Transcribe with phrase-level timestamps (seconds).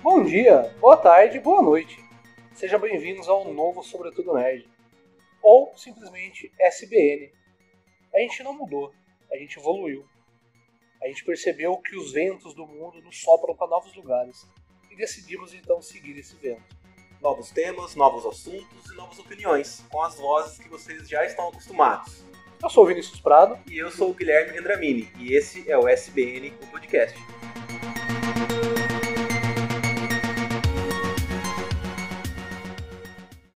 [0.00, 1.98] Bom dia, boa tarde, boa noite.
[2.54, 4.68] Sejam bem-vindos ao novo Sobretudo Nerd.
[5.42, 7.32] Ou simplesmente SBN.
[8.14, 8.92] A gente não mudou,
[9.30, 10.06] a gente evoluiu.
[11.02, 14.46] A gente percebeu que os ventos do mundo nos sopram para novos lugares
[14.88, 16.76] e decidimos então seguir esse vento.
[17.20, 22.24] Novos temas, novos assuntos e novas opiniões, com as vozes que vocês já estão acostumados.
[22.62, 25.88] Eu sou o Vinícius Prado E eu sou o Guilherme Rendramini, e esse é o
[25.88, 27.18] SBN, o podcast.